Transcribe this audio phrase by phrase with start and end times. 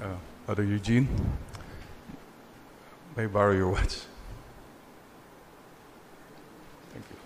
[0.00, 0.08] Uh,
[0.46, 1.08] Father Eugene,
[3.16, 4.04] may I borrow your watch?
[6.92, 7.16] Thank you.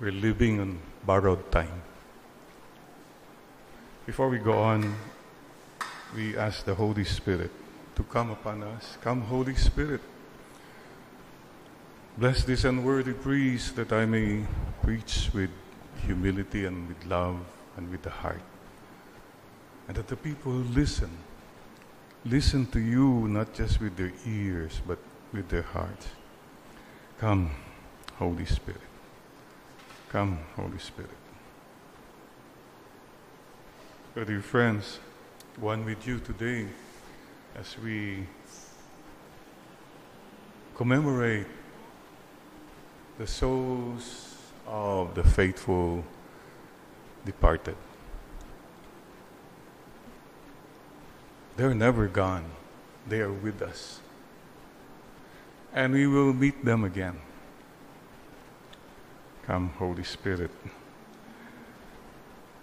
[0.00, 1.82] We're living on borrowed time.
[4.06, 4.94] Before we go on,
[6.14, 7.50] we ask the Holy Spirit
[7.96, 8.96] to come upon us.
[9.00, 10.02] Come, Holy Spirit.
[12.16, 14.46] Bless this unworthy priest that I may
[14.82, 15.50] preach with
[16.06, 17.38] humility and with love
[17.76, 18.42] and with the heart.
[19.88, 21.10] And that the people listen,
[22.24, 24.98] listen to you not just with their ears, but
[25.32, 26.08] with their hearts.
[27.18, 27.50] Come,
[28.18, 28.80] Holy Spirit.
[30.08, 31.10] Come, Holy Spirit.
[34.14, 34.98] So, dear friends,
[35.58, 36.66] one with you today
[37.56, 38.26] as we
[40.76, 41.46] commemorate
[43.18, 44.29] the souls
[44.66, 46.04] of the faithful
[47.24, 47.76] departed.
[51.56, 52.44] They're never gone,
[53.06, 54.00] they are with us.
[55.74, 57.20] And we will meet them again.
[59.46, 60.50] Come, Holy Spirit.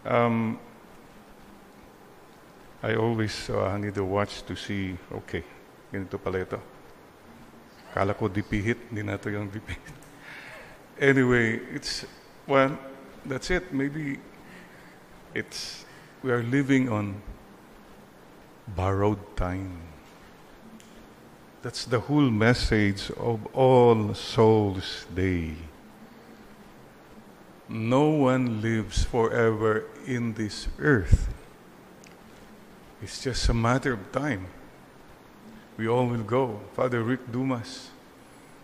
[0.06, 0.60] Um,
[2.82, 5.44] I always uh, need to watch to see, okay,
[5.92, 6.60] ganito pala ito.
[7.94, 10.07] Kala ko dipihit, hindi na ito yung dipihit.
[11.00, 12.06] Anyway, it's,
[12.48, 12.78] well,
[13.24, 13.72] that's it.
[13.72, 14.20] Maybe
[15.34, 15.86] it's,
[16.24, 17.22] we are living on
[18.68, 19.80] borrowed time.
[21.62, 25.54] That's the whole message of All Souls Day.
[27.70, 31.28] No one lives forever in this earth.
[33.04, 34.48] It's just a matter of time.
[35.78, 36.60] We all will go.
[36.74, 37.92] Father Rick Dumas,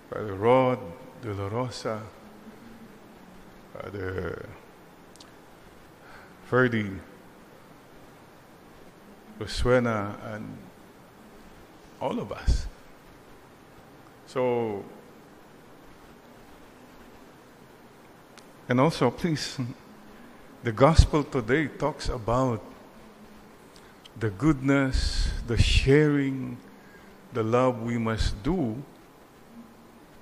[0.10, 0.80] Father Rod
[1.22, 2.02] De La Rosa,
[3.74, 4.48] Father
[6.46, 6.92] Ferdy,
[9.40, 10.58] Rosuena, and
[12.00, 12.68] all of us.
[14.28, 14.86] So,
[18.70, 19.58] and also, please,
[20.64, 22.62] the gospel today talks about
[24.20, 26.58] the goodness, the sharing,
[27.34, 28.84] the love we must do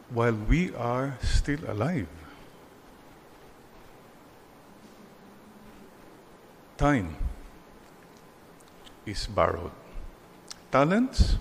[0.10, 2.08] while we are still alive.
[6.82, 7.14] Time
[9.06, 9.70] is borrowed.
[10.72, 11.38] Talents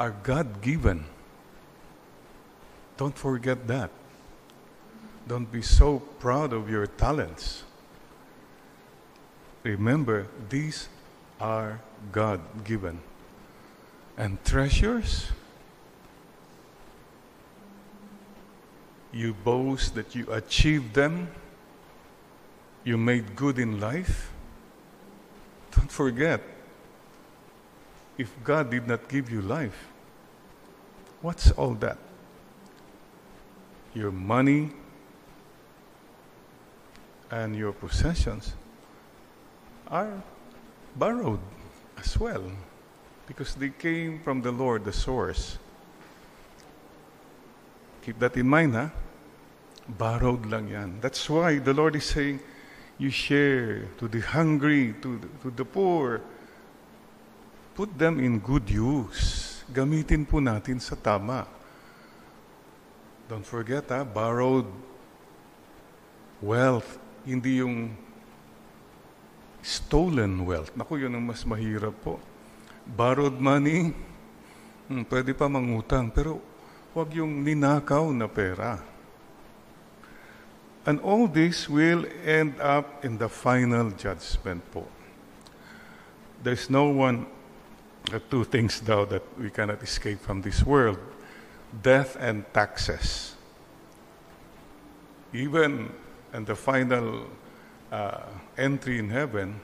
[0.00, 1.04] are God given.
[2.96, 3.92] Don't forget that.
[5.28, 7.62] Don't be so proud of your talents.
[9.62, 10.88] Remember, these
[11.40, 11.80] are
[12.10, 12.98] God given.
[14.18, 15.30] And treasures,
[19.12, 21.30] you boast that you achieved them,
[22.84, 24.30] you made good in life.
[25.72, 26.40] Don't forget,
[28.18, 29.88] if God did not give you life,
[31.22, 31.98] what's all that?
[33.94, 34.70] Your money
[37.30, 38.54] and your possessions
[39.88, 40.22] are
[40.96, 41.40] borrowed
[41.98, 42.44] as well
[43.26, 45.58] because they came from the Lord, the source.
[48.02, 48.90] Keep that in mind, ha?
[49.88, 50.98] Borrowed lang yan.
[51.00, 52.40] That's why the Lord is saying,
[53.00, 56.20] you share to the hungry, to the, to the poor.
[57.72, 59.64] Put them in good use.
[59.72, 61.48] Gamitin po natin sa tama.
[63.24, 64.04] Don't forget, ha?
[64.04, 64.68] Borrowed
[66.44, 67.00] wealth.
[67.24, 67.96] Hindi yung
[69.64, 70.76] stolen wealth.
[70.76, 72.20] Naku, yun ang mas mahirap po.
[72.84, 73.96] Borrowed money,
[74.92, 76.36] hmm, pwede pa mangutang, pero
[76.92, 78.89] huwag yung ninakaw na pera.
[80.86, 84.86] And all this will end up in the final judgment po.
[86.42, 87.26] There's no one,
[88.10, 90.98] the two things though that we cannot escape from this world,
[91.82, 93.36] death and taxes.
[95.34, 95.92] Even
[96.32, 97.26] in the final
[97.92, 98.22] uh,
[98.56, 99.60] entry in heaven,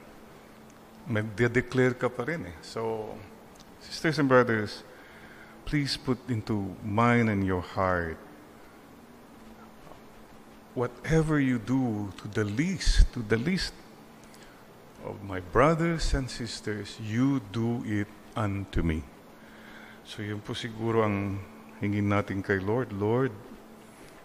[1.09, 2.59] magde-declare ka pa rin eh.
[2.61, 3.17] So,
[3.81, 4.83] sisters and brothers,
[5.65, 8.19] please put into mind and your heart
[10.77, 13.73] whatever you do to the least, to the least
[15.09, 18.07] of my brothers and sisters, you do it
[18.37, 19.01] unto me.
[20.05, 21.41] So yun po siguro ang
[21.81, 22.93] hingin natin kay Lord.
[22.93, 23.33] Lord,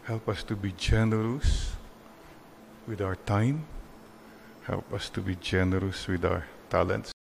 [0.03, 1.71] help us to be generous
[2.83, 3.63] with our time.
[4.67, 7.15] Help us to be generous with our talents.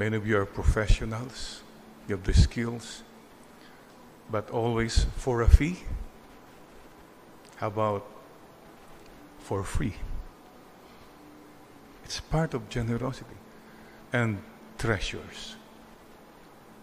[0.00, 1.60] Many of you are professionals.
[2.08, 3.02] You have the skills.
[4.32, 5.84] but always for a fee?
[7.56, 8.06] How about
[9.38, 9.94] for free?
[12.04, 13.36] It's part of generosity
[14.12, 14.42] and
[14.78, 15.56] treasures.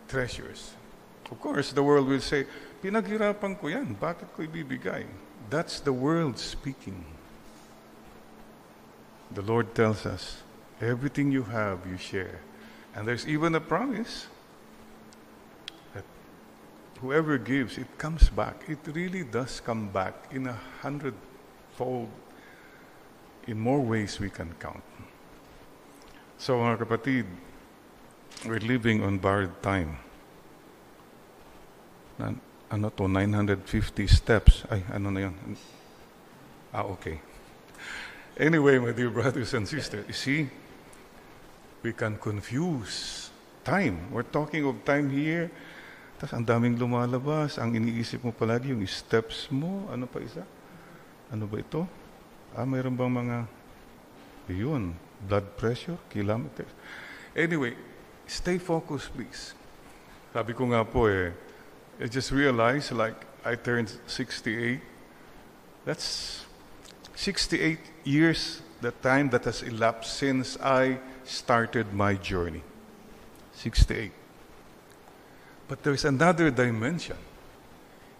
[0.07, 0.71] Treasures.
[1.29, 2.45] Of course, the world will say,
[2.81, 5.05] pinaghirapan ko yan, bakit ko ibibigay?
[5.49, 7.03] That's the world speaking.
[9.33, 10.41] The Lord tells us,
[10.81, 12.41] everything you have, you share.
[12.95, 14.25] And there's even a promise
[15.99, 16.07] that
[17.01, 18.63] whoever gives, it comes back.
[18.67, 22.09] It really does come back in a hundredfold,
[23.47, 24.83] in more ways we can count.
[26.37, 27.25] So mga kapatid,
[28.47, 29.99] we're living on borrowed time.
[32.15, 32.31] Na,
[32.71, 34.63] ano to, 950 steps.
[34.71, 35.35] Ay, ano na yun?
[36.71, 37.19] Ah, okay.
[38.39, 40.47] Anyway, my dear brothers and sisters, you see,
[41.83, 43.31] we can confuse
[43.67, 44.07] time.
[44.11, 45.51] We're talking of time here.
[46.19, 47.55] Tapos ang daming lumalabas.
[47.55, 49.87] Ang iniisip mo palagi yung steps mo.
[49.87, 50.43] Ano pa isa?
[51.31, 51.87] Ano ba ito?
[52.51, 53.37] Ah, mayroon bang mga...
[54.51, 54.97] Yun,
[55.29, 56.67] blood pressure, kilometers.
[57.37, 57.77] Anyway,
[58.27, 59.53] stay focused, please.
[60.33, 61.31] Sabi ko nga po eh,
[62.01, 63.15] I just realized like
[63.45, 64.81] I turned 68.
[65.85, 66.43] That's
[67.15, 72.63] 68 years, the time that has elapsed since I started my journey.
[73.53, 74.11] 68.
[75.69, 77.15] But there's another dimension.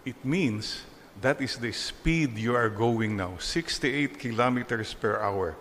[0.06, 0.86] It means
[1.20, 5.56] that is the speed you are going now 68 kilometers per hour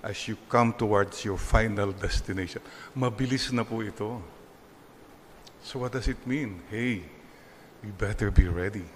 [0.00, 2.62] as you come towards your final destination.
[2.96, 4.22] Mabilis na po ito.
[5.60, 6.62] So what does it mean?
[6.70, 7.02] Hey,
[7.82, 8.86] we better be ready.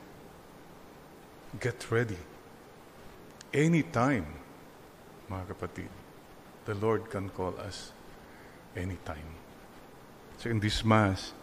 [1.59, 2.17] Get ready.
[3.53, 4.25] Anytime,
[5.29, 5.91] mga kapatid,
[6.65, 7.91] the Lord can call us
[8.79, 9.37] anytime.
[10.39, 11.35] So in this Mass,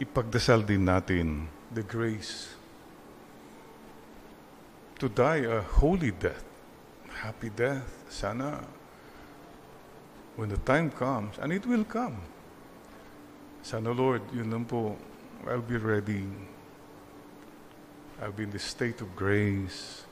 [0.00, 2.56] ipagdasal din natin the grace
[5.02, 6.46] to die a holy death,
[7.10, 8.06] happy death.
[8.06, 8.62] Sana
[10.36, 12.16] when the time comes, and it will come,
[13.62, 14.96] sana Lord, yun lang po,
[15.44, 16.24] I'll be ready.
[18.22, 20.06] I'll be in the state of grace.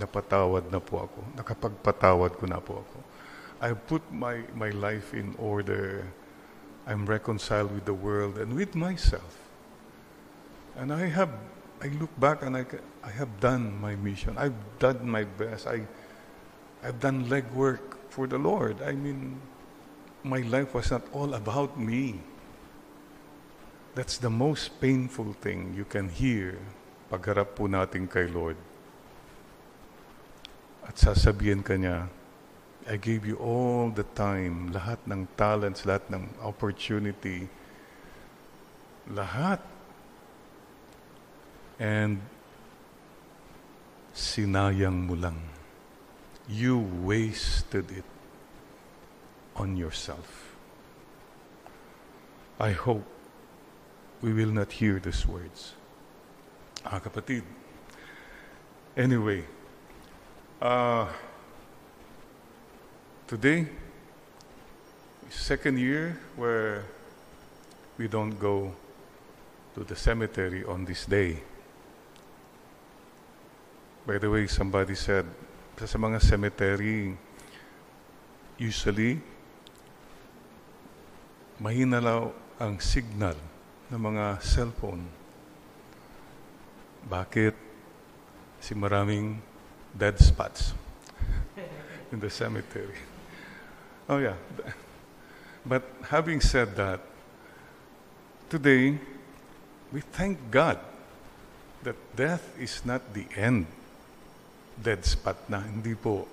[0.00, 1.20] Napatawad na po ako.
[1.36, 2.98] Nakapagpatawad ko na po ako.
[3.60, 6.08] I put my, my life in order.
[6.86, 9.38] I'm reconciled with the world and with myself.
[10.76, 11.30] And I have,
[11.82, 12.66] I look back and I,
[13.02, 14.36] I have done my mission.
[14.36, 15.66] I've done my best.
[15.66, 15.86] I,
[16.82, 18.82] I've done legwork for the Lord.
[18.82, 19.40] I mean,
[20.22, 22.20] my life was not all about me.
[23.94, 26.58] That's the most painful thing you can hear
[27.14, 28.58] pagharap po natin kay Lord.
[30.82, 32.10] At sasabihin ka niya,
[32.84, 37.48] I gave you all the time, lahat ng talents, lahat ng opportunity,
[39.08, 39.60] lahat.
[41.80, 42.20] And
[44.12, 45.40] sinayang mo lang.
[46.46, 48.06] You wasted it
[49.56, 50.54] on yourself.
[52.60, 53.02] I hope
[54.20, 55.72] we will not hear these words.
[56.84, 57.42] Ah, kapatid.
[58.94, 59.42] Anyway,
[60.60, 61.08] uh,
[63.26, 63.66] today,
[65.30, 66.84] second year where
[67.96, 68.72] we don't go
[69.74, 71.40] to the cemetery on this day.
[74.06, 75.24] By the way, somebody said,
[75.80, 77.16] sa mga cemetery,
[78.60, 79.18] usually,
[81.56, 83.34] mahina lang ang signal
[83.88, 85.08] ng mga cellphone.
[87.08, 87.56] Bakit?
[88.60, 89.40] Si maraming
[89.96, 90.76] dead spots
[92.12, 93.13] in the cemetery.
[94.04, 94.36] Oh yeah.
[95.64, 97.00] But having said that,
[98.52, 99.00] today,
[99.88, 100.76] we thank God
[101.88, 103.64] that death is not the end.
[104.76, 106.28] Dead spot na, hindi po.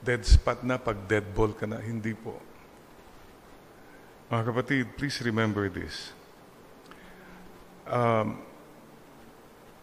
[0.00, 2.40] Dead spot na pag dead ball ka na, hindi po.
[4.32, 6.16] Mga kapatid, please remember this.
[7.84, 8.40] Um,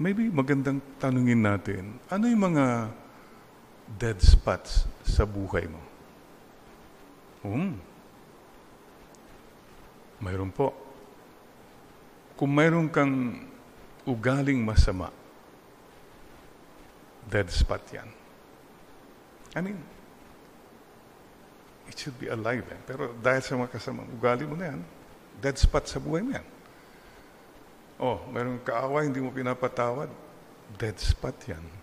[0.01, 2.89] maybe magandang tanungin natin, ano yung mga
[3.85, 5.90] dead spots sa buhay mo?
[7.41, 7.77] Hmm.
[10.21, 10.69] Mayroon po.
[12.37, 13.45] Kung mayroon kang
[14.05, 15.09] ugaling masama,
[17.25, 18.09] dead spot yan.
[19.57, 19.77] I mean,
[21.89, 22.81] it should be alive eh.
[22.85, 24.81] Pero dahil sa mga kasamang ugali mo na yan,
[25.41, 26.47] dead spot sa buhay mo yan.
[28.01, 30.09] Oh, mayroong kaaway, hindi mo pinapatawad.
[30.77, 31.80] Dead spot yan.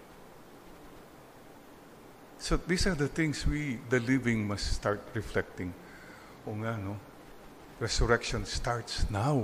[2.38, 5.74] So these are the things we, the living, must start reflecting.
[6.46, 6.96] O nga, no?
[7.80, 9.42] Resurrection starts now.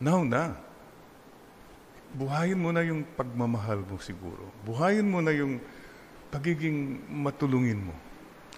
[0.00, 0.56] Now na.
[2.12, 4.44] buhayin mo na yung pagmamahal mo siguro.
[4.68, 5.56] Buhayin mo na yung
[6.28, 7.94] pagiging matulungin mo.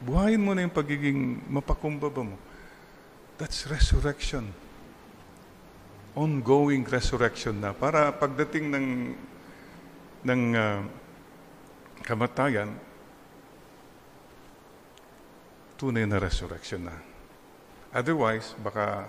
[0.03, 2.37] Buhayin mo na yung pagiging mapakumbaba mo.
[3.39, 4.51] That's resurrection.
[6.19, 7.71] Ongoing resurrection na.
[7.75, 8.89] Para pagdating ng,
[10.27, 10.83] ng uh,
[12.05, 12.69] kamatayan,
[15.81, 16.97] tunay na resurrection na.
[17.91, 19.09] Otherwise, baka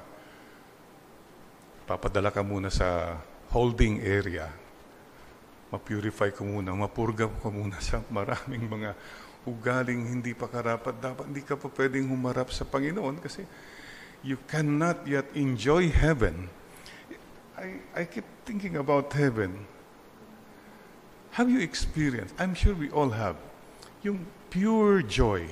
[1.85, 3.19] papadala ka muna sa
[3.51, 4.49] holding area.
[5.69, 8.91] Ma-purify ko muna, mapurga ko muna sa maraming mga
[9.45, 10.97] ugaling hindi pa karapat.
[10.97, 13.45] Dapat hindi ka pa pwedeng humarap sa Panginoon kasi
[14.25, 16.49] you cannot yet enjoy heaven.
[17.55, 19.74] I, I keep thinking about heaven.
[21.35, 23.35] Have you experienced, I'm sure we all have,
[24.07, 25.43] yung pure joy.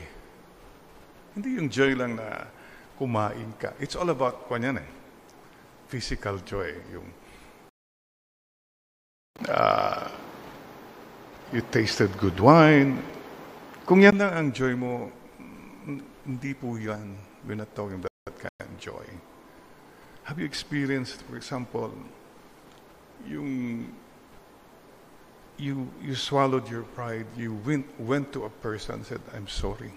[1.35, 2.47] Hindi yung joy lang na
[2.95, 3.75] kumain ka.
[3.83, 4.89] It's all about, kanyan eh,
[5.91, 6.71] physical joy.
[6.87, 7.07] Yung
[9.51, 10.07] uh,
[11.51, 13.03] you tasted good wine.
[13.83, 15.11] Kung yan lang ang joy mo,
[16.23, 17.11] hindi po yan.
[17.43, 19.03] We're not talking about that kind of joy.
[20.31, 21.91] Have you experienced, for example,
[23.27, 23.91] yung
[25.63, 29.95] you you swallowed your pride, you went went to a person and said, "I'm sorry."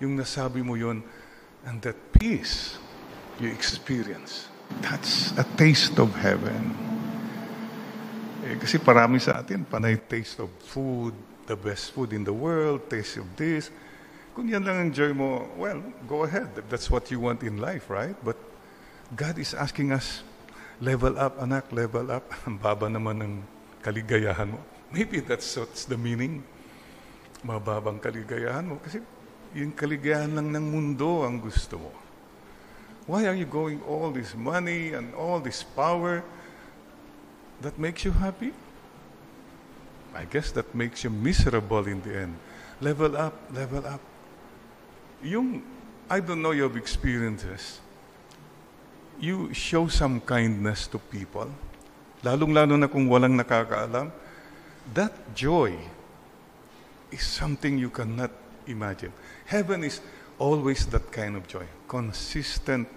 [0.00, 1.04] Yung nasabi mo yon,
[1.68, 2.80] and that peace
[3.36, 4.48] you experience,
[4.80, 6.72] that's a taste of heaven.
[8.48, 11.12] Eh, kasi parami sa atin, panay taste of food,
[11.44, 13.68] the best food in the world, taste of this.
[14.32, 16.48] Kung yan lang ang joy mo, well, go ahead.
[16.68, 18.14] That's what you want in life, right?
[18.20, 18.36] But
[19.16, 20.20] God is asking us,
[20.78, 22.28] level up, anak, level up.
[22.46, 23.32] Ang baba naman ng
[23.86, 24.58] kaligayahan mo.
[24.90, 26.42] Maybe that's what's the meaning.
[27.46, 28.82] Mababang kaligayahan mo.
[28.82, 28.98] Kasi
[29.54, 31.94] yung kaligayahan lang ng mundo ang gusto mo.
[33.06, 36.26] Why are you going all this money and all this power
[37.62, 38.50] that makes you happy?
[40.10, 42.34] I guess that makes you miserable in the end.
[42.82, 44.02] Level up, level up.
[45.22, 45.62] Yung,
[46.10, 47.78] I don't know your experiences,
[49.20, 51.48] you show some kindness to people,
[52.26, 54.10] lalong-lalo na kung walang nakakaalam,
[54.90, 55.70] that joy
[57.14, 58.34] is something you cannot
[58.66, 59.14] imagine.
[59.46, 60.02] Heaven is
[60.42, 61.64] always that kind of joy.
[61.86, 62.90] Consistent.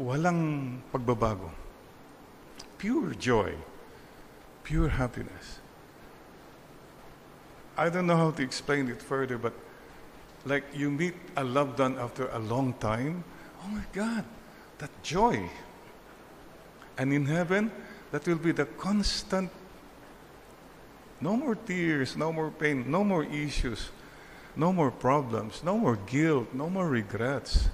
[0.00, 1.62] Walang pagbabago
[2.82, 3.54] pure joy,
[4.64, 5.60] pure happiness.
[7.78, 9.54] I don't know how to explain it further, but
[10.44, 13.22] like you meet a loved one after a long time,
[13.62, 14.24] oh my God,
[14.78, 15.48] that joy.
[16.98, 17.70] And in heaven,
[18.10, 19.50] that will be the constant
[21.22, 23.90] no more tears, no more pain, no more issues,
[24.56, 27.70] no more problems, no more guilt, no more regrets.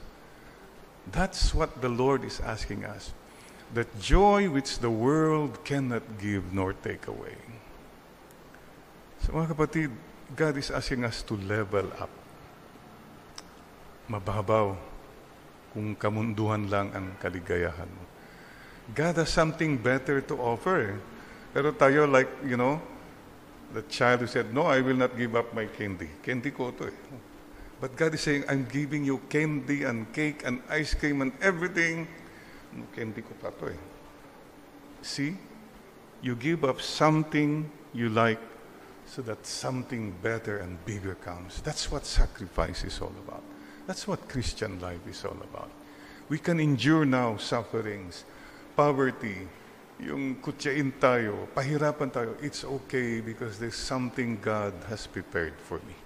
[1.10, 3.16] That's what the Lord is asking us
[3.74, 7.36] that joy which the world cannot give nor take away.
[9.20, 9.90] So mga kapatid,
[10.32, 12.12] God is asking us to level up.
[14.08, 14.72] Mababaw
[15.76, 18.07] kung kamunduhan lang ang kaligayahan mo.
[18.94, 21.00] God has something better to offer.
[21.52, 22.80] Pero tayo like, you know,
[23.72, 26.08] the child who said, no, I will not give up my candy.
[26.22, 26.96] Candy ko to eh.
[27.80, 32.08] But God is saying, I'm giving you candy and cake and ice cream and everything
[32.72, 33.80] No, candy ko pa to eh.
[35.02, 35.36] See?
[36.20, 38.40] You give up something you like
[39.06, 41.62] so that something better and bigger comes.
[41.62, 43.42] That's what sacrifice is all about.
[43.86, 45.70] That's what Christian life is all about.
[46.28, 48.24] We can endure now sufferings,
[48.78, 49.42] poverty,
[49.98, 55.98] yung kutsain tayo, pahirapan tayo, it's okay because there's something God has prepared for me.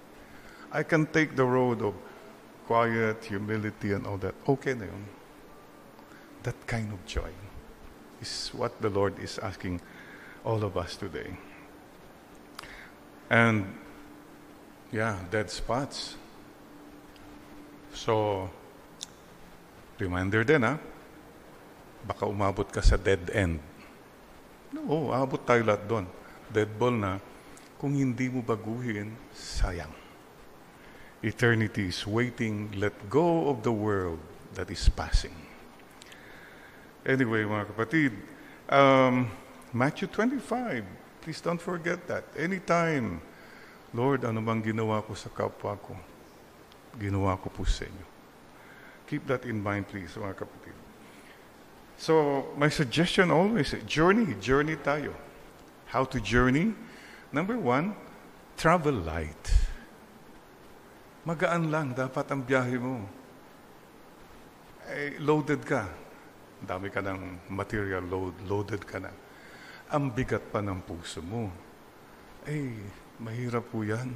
[0.73, 1.93] I can take the road of
[2.65, 4.33] quiet, humility, and all that.
[4.49, 5.05] Okay na yun.
[6.41, 7.29] That kind of joy
[8.17, 9.77] is what the Lord is asking
[10.41, 11.37] all of us today.
[13.29, 13.69] And
[14.89, 16.17] yeah, dead spots.
[17.93, 18.49] So,
[20.01, 20.81] reminder din ha,
[22.03, 23.63] baka umabot ka sa dead end.
[24.73, 26.05] No, abot tayo lahat doon.
[26.51, 27.21] Dead ball na.
[27.77, 29.91] Kung hindi mo baguhin, sayang.
[31.23, 32.73] Eternity is waiting.
[32.75, 34.19] Let go of the world
[34.57, 35.35] that is passing.
[37.03, 38.11] Anyway, mga kapatid,
[38.71, 39.27] um,
[39.75, 40.83] Matthew 25,
[41.19, 42.23] please don't forget that.
[42.35, 43.19] Anytime,
[43.91, 45.93] Lord, ano bang ginawa ko sa kapwa ko?
[46.95, 48.07] Ginawa ko po sa inyo.
[49.05, 50.75] Keep that in mind, please, mga kapatid.
[52.03, 55.15] So, my suggestion always, journey, journey tayo.
[55.87, 56.75] How to journey?
[57.31, 57.95] Number one,
[58.59, 59.47] travel light.
[61.23, 63.07] Magaan lang, dapat ang biyahe mo.
[64.91, 66.03] Eh, loaded ka
[66.63, 69.11] dami ka ng material load, loaded ka na.
[69.93, 71.53] ang bigat pa ng puso mo.
[72.49, 72.81] Eh,
[73.21, 74.09] mahirap po yan.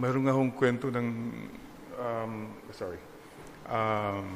[0.00, 1.08] Mayroon nga akong kwento ng,
[2.00, 2.32] um,
[2.72, 2.96] sorry,
[3.68, 4.32] um,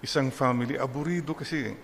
[0.00, 1.76] isang family, aburido kasi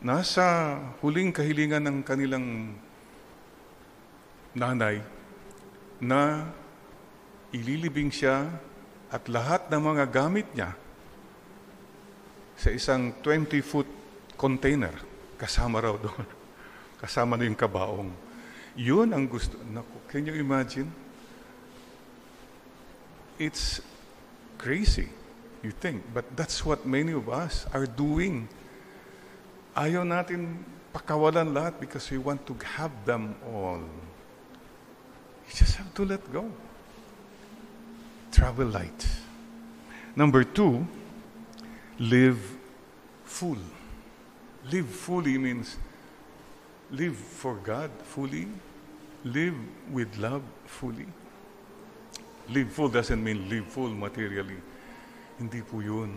[0.00, 2.72] nasa huling kahilingan ng kanilang
[4.56, 5.04] nanay
[6.00, 6.48] na
[7.52, 8.48] ililibing siya
[9.12, 10.72] at lahat ng mga gamit niya
[12.56, 13.88] sa isang 20-foot
[14.40, 14.92] container.
[15.36, 16.26] Kasama raw doon.
[17.02, 18.12] Kasama na yung kabaong.
[18.76, 19.56] Yun ang gusto.
[19.68, 20.88] Naku, can you imagine?
[23.40, 23.80] It's
[24.60, 25.08] crazy,
[25.62, 26.02] you think.
[26.14, 28.48] But that's what many of us are doing.
[29.76, 33.82] Ayaw natin pakawalan lahat because we want to have them all.
[35.46, 36.50] You just have to let go.
[38.30, 39.06] Travel light.
[40.14, 40.86] Number two,
[41.98, 42.38] live
[43.24, 43.58] full.
[44.70, 45.78] Live fully means
[46.90, 48.48] live for God fully,
[49.24, 49.54] live
[49.90, 51.06] with love fully.
[52.48, 54.56] Live full doesn't mean live full materially.
[55.40, 56.12] Hindi po yun.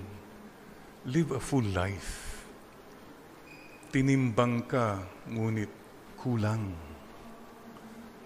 [1.07, 2.43] Live a full life.
[3.87, 4.99] Tinimbang ka,
[5.31, 5.71] ngunit
[6.19, 6.75] kulang.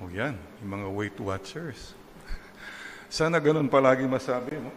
[0.01, 0.33] O yan,
[0.65, 1.93] yung mga Weight Watchers.
[3.13, 4.73] Sana ganun palagi masabi mo.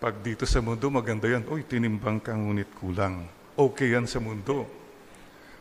[0.00, 1.44] Pag dito sa mundo, maganda yan.
[1.44, 3.28] Uy, tinimbang ka, ngunit kulang.
[3.52, 4.64] Okay yan sa mundo.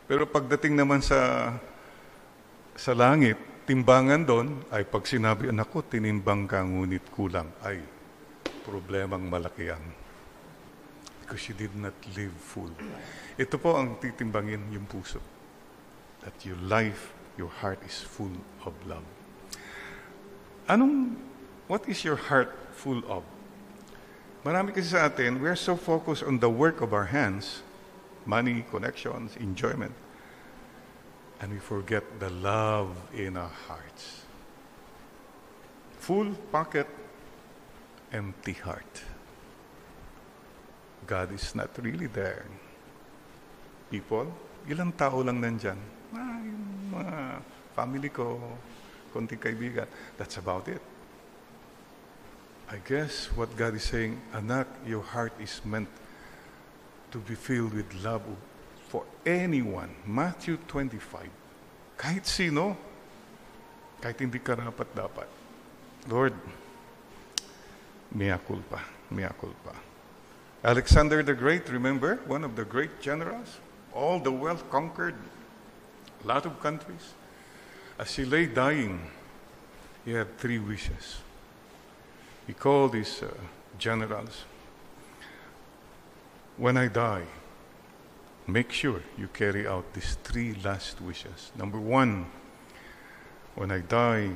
[0.07, 1.51] Pero pagdating naman sa
[2.77, 3.35] sa langit,
[3.67, 7.49] timbangan doon ay pag sinabi, anak ko, tinimbang ka, ngunit kulang.
[7.59, 7.81] Ay,
[8.67, 9.79] problemang malaki yan.
[11.23, 12.71] Because you did not live full.
[13.39, 15.23] Ito po ang titimbangin yung puso.
[16.27, 18.35] That your life, your heart is full
[18.67, 19.07] of love.
[20.67, 21.15] Anong,
[21.71, 23.23] what is your heart full of?
[24.43, 27.63] Marami kasi sa atin, we are so focused on the work of our hands,
[28.23, 29.91] money, connections, enjoyment,
[31.43, 34.23] and we forget the love in our hearts.
[35.99, 36.87] Full pocket,
[38.11, 39.03] empty heart.
[41.07, 42.45] God is not really there.
[43.87, 44.27] People,
[44.67, 45.79] ilang tao lang nandyan?
[46.11, 47.17] Ah, yung mga
[47.71, 48.35] family ko,
[49.15, 49.87] konting kaibigan.
[50.19, 50.83] That's about it.
[52.67, 55.87] I guess what God is saying, anak, your heart is meant
[57.15, 58.27] to be filled with love
[58.91, 59.87] for anyone.
[60.03, 61.31] Matthew 25.
[61.95, 62.75] Kahit sino,
[64.03, 65.31] kahit hindi karapat dapat.
[66.11, 66.35] Lord,
[68.17, 69.75] mea culpa, mea culpa.
[70.63, 73.59] Alexander the Great, remember, one of the great generals,
[73.93, 75.15] all the wealth conquered,
[76.23, 77.13] a lot of countries.
[77.99, 78.99] As he lay dying,
[80.03, 81.17] he had three wishes.
[82.47, 83.27] He called his uh,
[83.77, 84.45] generals,
[86.57, 87.25] when I die,
[88.47, 91.51] make sure you carry out these three last wishes.
[91.55, 92.25] Number one,
[93.53, 94.31] when I die,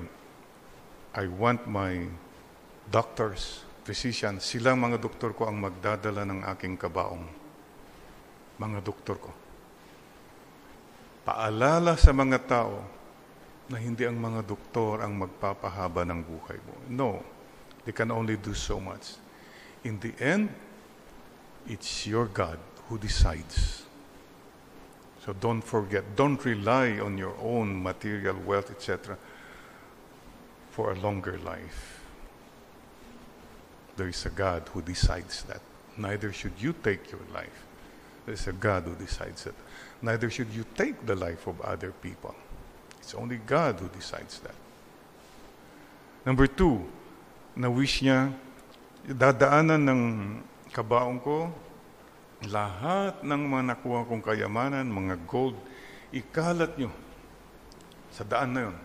[1.16, 2.06] I want my
[2.92, 7.26] doctors, physicians, silang mga doktor ko ang magdadala ng aking kabaong.
[8.62, 9.32] Mga doktor ko.
[11.26, 12.82] Paalala sa mga tao
[13.70, 16.76] na hindi ang mga doktor ang magpapahaba ng buhay mo.
[16.92, 17.10] No,
[17.86, 19.16] they can only do so much.
[19.86, 20.50] In the end,
[21.66, 23.86] it's your God who decides.
[25.26, 29.18] So don't forget, don't rely on your own material wealth, etc.,
[30.74, 32.01] for a longer life.
[33.98, 35.62] There is a God who decides that.
[35.98, 37.68] Neither should you take your life.
[38.26, 39.56] There is a God who decides it.
[40.02, 42.36] Neither should you take the life of other people.
[43.00, 44.56] It's only God who decides that.
[46.26, 46.86] Number two,
[47.58, 48.32] na wish niya,
[49.10, 50.02] dadaanan ng
[50.70, 51.50] kabaong ko,
[52.46, 55.58] lahat ng mga nakuha kong kayamanan, mga gold,
[56.14, 56.94] ikalat nyo
[58.14, 58.78] sa daan na yun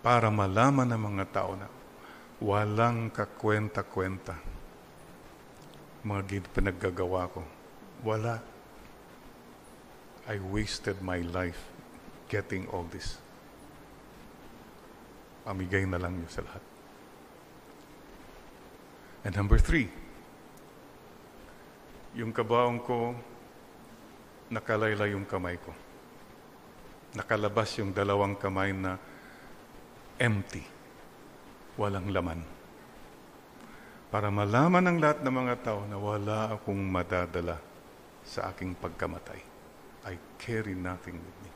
[0.00, 1.68] para malaman ng mga tao na
[2.40, 4.50] walang kakwenta-kwenta
[6.00, 7.44] mga pinaggagawa ko.
[8.00, 8.40] Wala.
[10.24, 11.60] I wasted my life
[12.32, 13.20] getting all this.
[15.44, 16.64] Pamigay na lang niyo sa lahat.
[19.26, 19.92] And number three,
[22.16, 23.12] yung kabaong ko,
[24.48, 25.76] nakalaylay yung kamay ko.
[27.12, 28.96] Nakalabas yung dalawang kamay na
[30.16, 30.79] empty.
[31.80, 32.44] Walang laman.
[34.12, 37.56] Para malaman ng lahat ng mga tao na wala akong madadala
[38.20, 39.40] sa aking pagkamatay.
[40.04, 41.50] I carry nothing with me.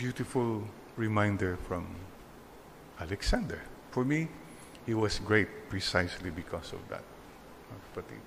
[0.00, 0.64] Beautiful
[0.96, 1.84] reminder from
[2.96, 3.60] Alexander.
[3.92, 4.32] For me,
[4.88, 7.04] he was great precisely because of that.
[7.92, 8.24] Kapatid.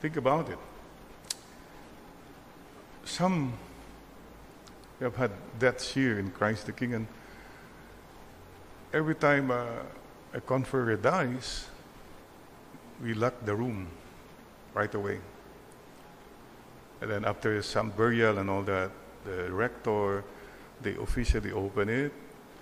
[0.00, 0.58] Think about it.
[3.04, 3.52] Some
[5.00, 7.06] have had deaths here in Christ the King, and
[8.96, 9.84] every time uh,
[10.32, 11.68] a conferee dies,
[13.02, 13.88] we lock the room
[14.72, 15.20] right away.
[17.02, 18.90] And then after some burial and all that,
[19.24, 20.24] the rector,
[20.80, 22.12] they officially open it,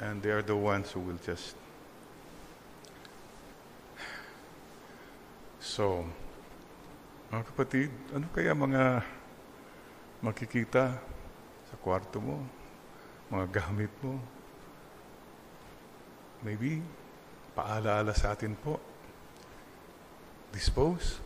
[0.00, 1.54] and they are the ones who will just.
[5.64, 6.04] So,
[7.32, 9.00] mga kapatid, ano kaya mga
[10.20, 10.98] makikita
[11.64, 12.42] sa kwarto mo,
[13.32, 14.33] mga gamit mo?
[16.44, 16.85] Maybe,
[17.57, 18.76] paalaala sa atin po.
[20.52, 21.18] Dispose.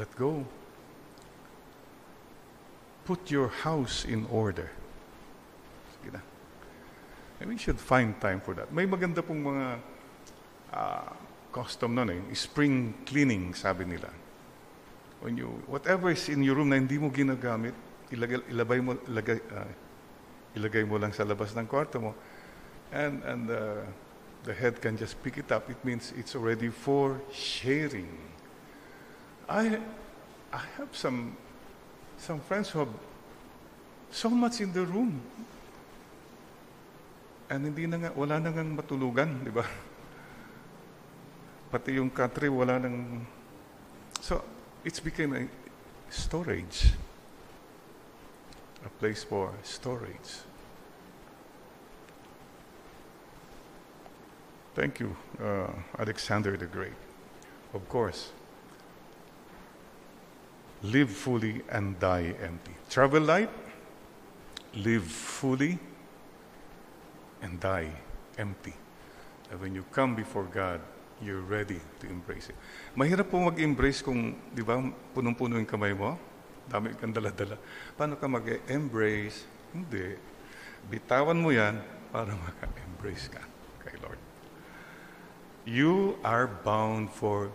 [0.00, 0.42] Let go.
[3.04, 4.72] Put your house in order.
[5.94, 6.24] Sige na.
[7.38, 8.72] And we should find time for that.
[8.72, 9.66] May maganda pong mga
[10.72, 11.12] uh,
[11.52, 12.20] custom nun eh.
[12.32, 14.08] Spring cleaning, sabi nila.
[15.20, 17.76] When you, whatever is in your room na hindi mo ginagamit,
[18.08, 19.70] ilagay, ilabay mo, ilagay, uh,
[20.56, 22.12] ilagay mo lang sa labas ng kwarto mo.
[22.92, 23.74] And, and uh,
[24.44, 25.68] the head can just pick it up.
[25.68, 28.08] It means it's already for sharing.
[29.48, 29.78] I,
[30.52, 31.36] I have some,
[32.18, 32.94] some friends who have
[34.10, 35.20] so much in the room.
[37.50, 39.62] And hindi na nga, wala na ngang matulugan, di ba?
[41.70, 43.26] Pati yung country, wala nang...
[44.20, 44.42] So,
[44.82, 45.42] it's became a
[46.10, 46.90] storage.
[48.82, 50.42] A place for storage.
[54.76, 56.92] Thank you, uh, Alexander the Great.
[57.72, 58.28] Of course,
[60.84, 62.76] live fully and die empty.
[62.92, 63.48] Travel light,
[64.76, 65.80] live fully
[67.40, 67.88] and die
[68.36, 68.76] empty.
[69.48, 70.84] And when you come before God,
[71.24, 72.56] you're ready to embrace it.
[72.92, 74.76] Mahirap po mag-embrace kung, di ba,
[75.16, 76.20] punong-puno yung kamay mo,
[76.68, 77.56] dami kang dala-dala.
[77.96, 79.40] Paano ka mag-embrace?
[79.72, 80.20] Hindi.
[80.84, 81.80] Bitawan mo yan
[82.12, 83.40] para maka-embrace ka
[83.80, 84.25] kay Lord.
[85.66, 87.50] You are bound for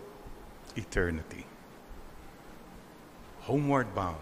[0.76, 1.48] eternity.
[3.48, 4.20] Homeward bound.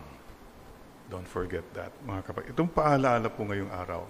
[1.11, 2.55] Don't forget that, mga kapatid.
[2.55, 4.07] Itong paalaala po ngayong araw.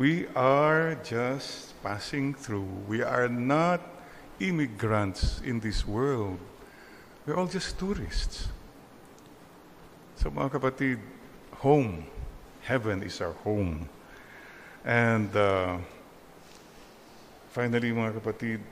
[0.00, 2.64] We are just passing through.
[2.88, 3.84] We are not
[4.40, 6.40] immigrants in this world.
[7.28, 8.48] We're all just tourists.
[10.16, 10.96] So mga kapatid,
[11.60, 12.08] home,
[12.64, 13.84] heaven is our home.
[14.80, 15.76] And uh,
[17.52, 18.64] finally, mga kapatid,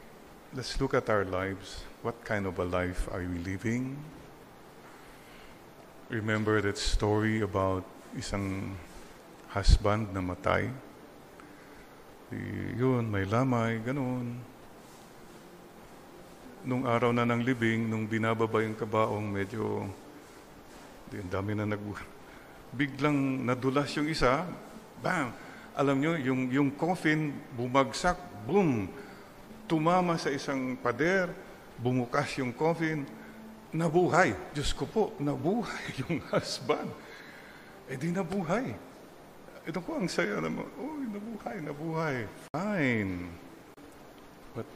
[0.56, 1.84] let's look at our lives.
[2.00, 4.00] What kind of a life are we living?
[6.08, 7.84] Remember that story about
[8.16, 8.72] isang
[9.52, 10.72] husband na matay?
[12.32, 12.40] Di,
[12.80, 14.40] yun, may lamay, ganun.
[16.64, 19.84] Nung araw na ng libing, nung binababa yung kabaong, medyo,
[21.12, 21.84] ang dami na nag...
[22.72, 24.48] Biglang nadulas yung isa,
[25.04, 25.36] bam!
[25.76, 28.88] Alam nyo, yung, yung coffin bumagsak, boom!
[29.70, 31.30] Tumama sa isang pader,
[31.78, 33.06] bumukas yung coffin,
[33.70, 34.34] nabuhay.
[34.50, 36.90] Diyos ko po, nabuhay yung husband.
[37.90, 38.74] Eh di nabuhay.
[39.66, 40.66] Ito ko ang saya naman.
[40.78, 42.16] Oh, nabuhay, nabuhay.
[42.50, 43.30] Fine.
[44.56, 44.66] But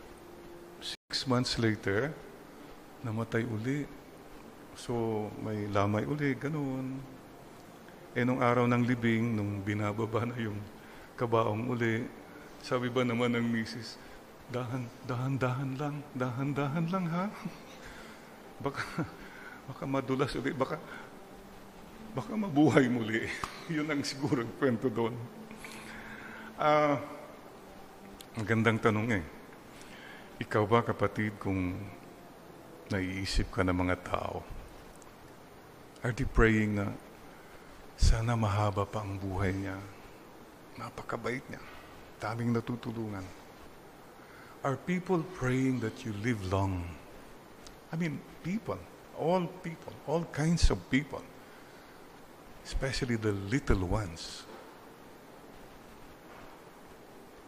[0.78, 2.12] six months later,
[3.02, 3.86] namatay uli.
[4.74, 6.98] So, may lamay uli, ganun.
[8.14, 10.58] Eh, nung araw ng libing, nung binababa na yung
[11.14, 12.06] kabaong uli,
[12.64, 14.00] sabi ba naman ng misis,
[14.48, 17.28] dahan, dahan, dahan lang, dahan, dahan lang ha.
[18.64, 19.04] baka,
[19.68, 20.80] baka madulas ulit, baka,
[22.16, 23.28] baka mabuhay muli.
[23.74, 25.12] Yun ang siguro kwento doon.
[26.56, 26.94] Ah, uh,
[28.40, 29.24] magandang tanong eh.
[30.40, 31.76] Ikaw ba kapatid kung
[32.88, 34.40] naiisip ka ng mga tao?
[36.00, 36.96] Are they praying na
[38.00, 39.76] sana mahaba pa ang buhay niya?
[40.80, 41.73] Napakabait niya.
[42.24, 43.20] Daming natutulungan.
[44.64, 46.88] Are people praying that you live long?
[47.92, 48.80] I mean, people,
[49.20, 51.20] all people, all kinds of people,
[52.64, 54.48] especially the little ones.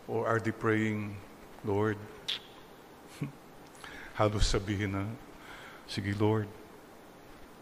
[0.04, 1.16] Or are they praying,
[1.64, 1.96] Lord,
[4.20, 5.08] halos sabihin na,
[5.88, 6.52] sige Lord,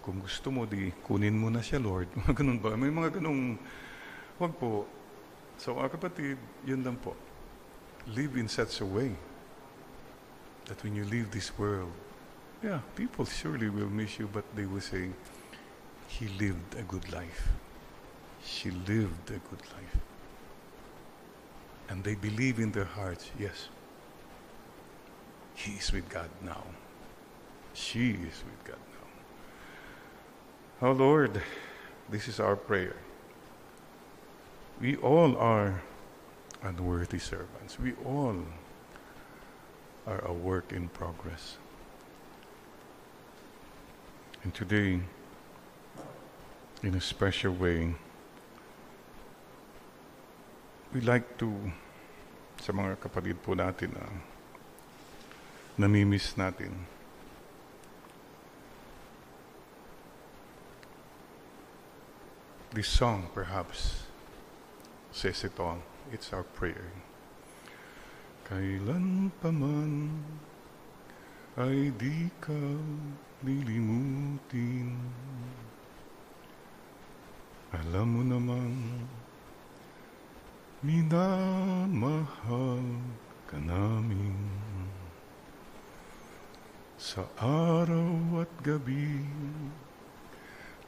[0.03, 2.11] kung gusto mo, di kunin mo na siya, Lord.
[2.27, 2.75] Mga ganun ba?
[2.75, 3.55] May mga ganung,
[4.43, 4.83] wag po.
[5.59, 6.37] So, mga kapatid,
[6.67, 7.15] yun lang po.
[8.13, 9.17] Live in such a way
[10.67, 11.93] that when you leave this world,
[12.63, 15.11] yeah, people surely will miss you, but they will say,
[16.09, 17.49] he lived a good life.
[18.45, 19.97] She lived a good life.
[21.89, 23.69] And they believe in their hearts, yes,
[25.55, 26.65] he is with God now.
[27.75, 28.81] She is with God
[30.81, 30.89] now.
[30.89, 31.43] Oh Lord,
[32.09, 32.97] this is our prayer.
[34.81, 35.83] We all are
[36.63, 37.79] unworthy servants.
[37.79, 38.43] We all
[40.07, 41.57] are a work in progress.
[44.43, 45.01] And today,
[46.83, 47.95] in a special way,
[50.93, 51.49] we like to,
[52.61, 54.05] sa mga kapatid po natin na
[55.81, 56.85] namimiss natin,
[62.75, 64.04] this song perhaps
[65.61, 65.79] all.
[66.11, 66.91] It's our prayer.
[68.51, 70.11] Kailan pa man
[71.55, 72.59] ay di ka
[73.47, 74.99] lilimutin.
[77.71, 78.75] Alam mo naman,
[80.83, 81.23] minamahal
[83.47, 84.35] ka namin.
[86.99, 89.23] Sa araw at gabi,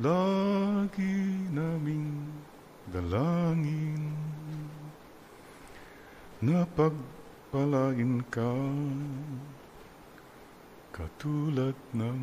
[0.03, 2.27] lagi naming
[2.87, 4.15] dalangin
[6.39, 8.55] na pagpalain ka
[10.95, 12.23] katulad ng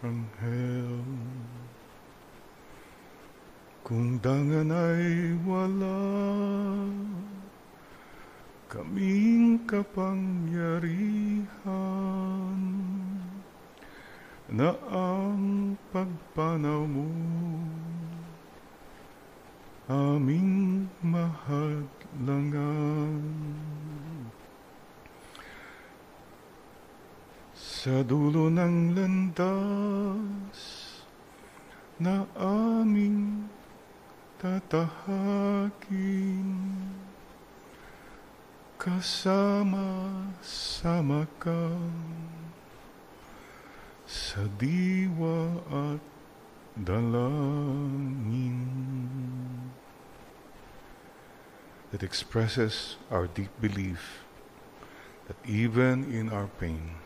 [0.00, 1.04] anghel.
[3.84, 6.02] Kung dangan ay wala,
[8.72, 12.58] kaming kapangyarihan
[14.50, 17.06] na ang pagpanaw mo
[19.86, 23.22] aming mahadlangan.
[27.54, 30.58] Sa dulo ng landas
[32.02, 33.46] na aming
[34.42, 34.98] tatahakin,
[38.74, 41.78] kasama-sama ka
[44.02, 46.15] sa diwa at
[46.82, 48.66] dalangin
[51.90, 54.24] that expresses our deep belief
[55.28, 56.96] that even in our pain,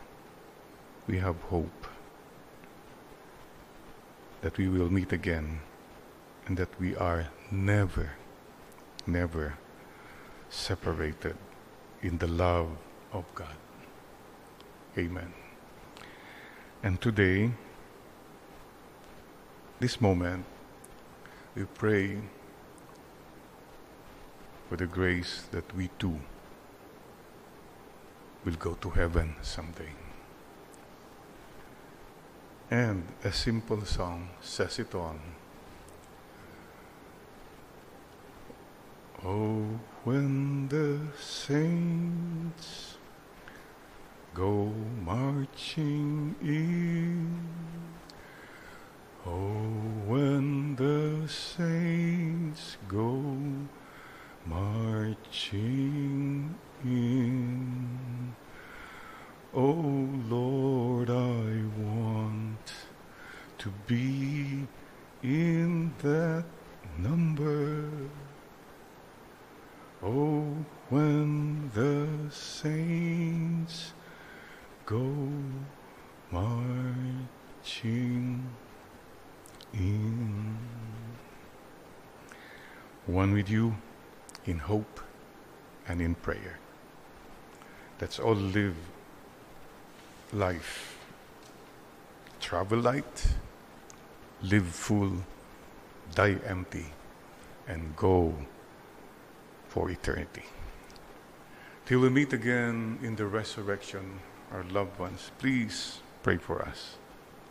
[1.07, 1.87] we have hope
[4.41, 5.61] that we will meet again
[6.45, 8.11] and that we are never,
[9.07, 9.57] never
[10.49, 11.37] separated
[12.01, 12.69] in the love
[13.13, 13.55] of God.
[14.97, 15.33] Amen.
[16.83, 17.51] And today,
[19.81, 20.45] this moment,
[21.55, 22.15] we pray
[24.69, 26.19] for the grace that we too
[28.45, 29.89] will go to heaven someday.
[32.69, 35.15] And a simple song says it all.
[39.25, 39.65] Oh,
[40.03, 42.97] when the saints
[44.35, 44.71] go
[45.03, 47.51] marching in,
[49.25, 49.67] oh,
[50.07, 53.23] when the saints go
[54.45, 55.55] marching
[56.83, 58.35] in,
[59.53, 62.73] oh Lord, I want
[63.59, 64.67] to be
[65.23, 66.45] in that
[66.97, 67.89] number.
[70.03, 73.93] Oh, when the saints
[74.85, 75.15] go
[76.31, 77.27] marching
[79.73, 80.57] in.
[83.05, 83.75] One with you
[84.45, 84.99] in hope
[85.87, 86.59] and in prayer.
[87.99, 88.75] Let's all live
[90.31, 90.95] life.
[92.39, 93.35] Travel light,
[94.43, 95.13] live full,
[96.13, 96.85] die empty,
[97.67, 98.35] and go
[99.69, 100.45] for eternity.
[101.87, 104.19] Till we meet again in the resurrection,
[104.51, 106.97] our loved ones, please pray for us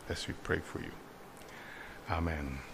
[0.07, 0.93] as we pray for you.
[2.09, 2.70] Amen.